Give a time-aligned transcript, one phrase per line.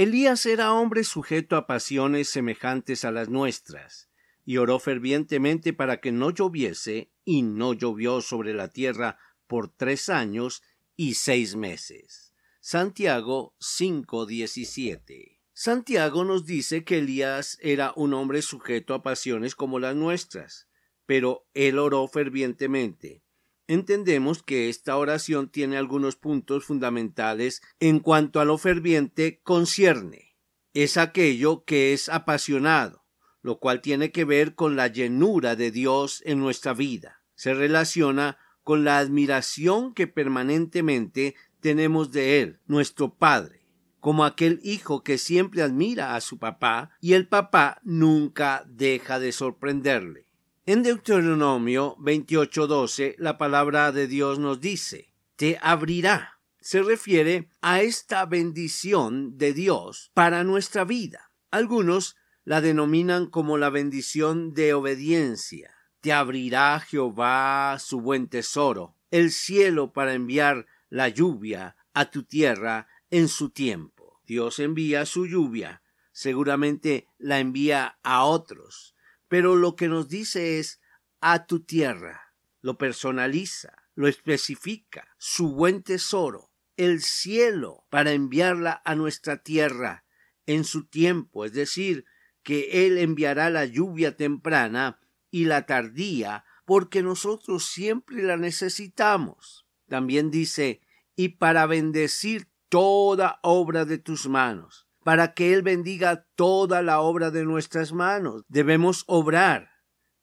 [0.00, 4.08] Elías era hombre sujeto a pasiones semejantes a las nuestras,
[4.46, 10.08] y oró fervientemente para que no lloviese, y no llovió sobre la tierra por tres
[10.08, 10.62] años
[10.96, 12.32] y seis meses.
[12.60, 19.94] Santiago 5:17 Santiago nos dice que Elías era un hombre sujeto a pasiones como las
[19.96, 20.66] nuestras,
[21.04, 23.22] pero él oró fervientemente,
[23.70, 30.36] entendemos que esta oración tiene algunos puntos fundamentales en cuanto a lo ferviente concierne.
[30.74, 33.04] Es aquello que es apasionado,
[33.42, 37.22] lo cual tiene que ver con la llenura de Dios en nuestra vida.
[37.36, 43.68] Se relaciona con la admiración que permanentemente tenemos de Él, nuestro Padre,
[44.00, 49.30] como aquel hijo que siempre admira a su papá y el papá nunca deja de
[49.30, 50.29] sorprenderle.
[50.66, 56.38] En Deuteronomio 28:12 la palabra de Dios nos dice, te abrirá.
[56.60, 61.32] Se refiere a esta bendición de Dios para nuestra vida.
[61.50, 65.74] Algunos la denominan como la bendición de obediencia.
[66.02, 72.86] Te abrirá Jehová su buen tesoro, el cielo para enviar la lluvia a tu tierra
[73.08, 74.20] en su tiempo.
[74.26, 78.94] Dios envía su lluvia, seguramente la envía a otros,
[79.30, 80.80] pero lo que nos dice es
[81.20, 88.96] a tu tierra, lo personaliza, lo especifica, su buen tesoro, el cielo, para enviarla a
[88.96, 90.04] nuestra tierra
[90.46, 92.06] en su tiempo, es decir,
[92.42, 94.98] que Él enviará la lluvia temprana
[95.30, 99.64] y la tardía, porque nosotros siempre la necesitamos.
[99.86, 100.80] También dice,
[101.14, 107.30] y para bendecir toda obra de tus manos para que Él bendiga toda la obra
[107.30, 108.42] de nuestras manos.
[108.48, 109.70] Debemos obrar.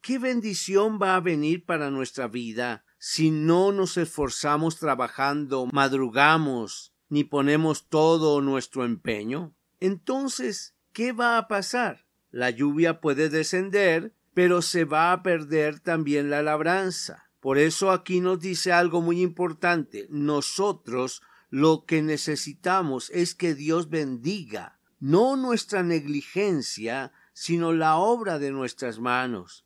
[0.00, 7.24] ¿Qué bendición va a venir para nuestra vida si no nos esforzamos trabajando, madrugamos, ni
[7.24, 9.54] ponemos todo nuestro empeño?
[9.80, 12.06] Entonces, ¿qué va a pasar?
[12.30, 17.30] La lluvia puede descender, pero se va a perder también la labranza.
[17.40, 20.06] Por eso aquí nos dice algo muy importante.
[20.10, 21.22] Nosotros
[21.54, 28.98] lo que necesitamos es que Dios bendiga, no nuestra negligencia, sino la obra de nuestras
[28.98, 29.64] manos,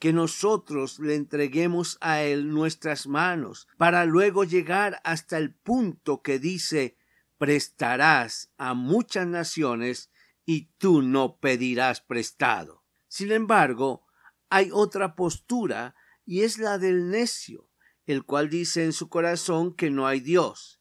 [0.00, 6.40] que nosotros le entreguemos a Él nuestras manos, para luego llegar hasta el punto que
[6.40, 6.96] dice
[7.38, 10.10] prestarás a muchas naciones
[10.44, 12.82] y tú no pedirás prestado.
[13.06, 14.04] Sin embargo,
[14.50, 15.94] hay otra postura
[16.26, 17.70] y es la del necio,
[18.06, 20.77] el cual dice en su corazón que no hay Dios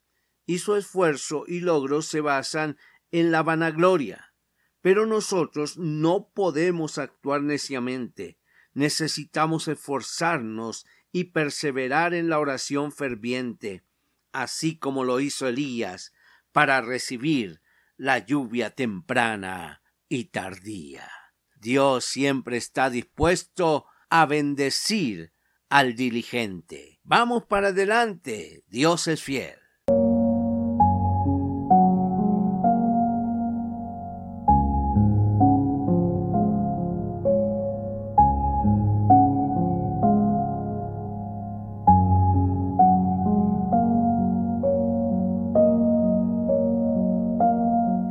[0.47, 2.77] y su esfuerzo y logros se basan
[3.11, 4.33] en la vanagloria.
[4.81, 8.39] Pero nosotros no podemos actuar neciamente.
[8.73, 13.83] Necesitamos esforzarnos y perseverar en la oración ferviente,
[14.31, 16.13] así como lo hizo Elías,
[16.51, 17.61] para recibir
[17.97, 21.09] la lluvia temprana y tardía.
[21.59, 25.33] Dios siempre está dispuesto a bendecir
[25.69, 27.01] al diligente.
[27.03, 28.63] Vamos para adelante.
[28.67, 29.66] Dios es fiel.